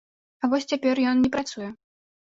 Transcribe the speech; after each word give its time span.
А 0.43 0.49
вось 0.53 0.67
цяпер 0.71 1.03
ён 1.13 1.17
не 1.29 1.35
працуе. 1.39 1.69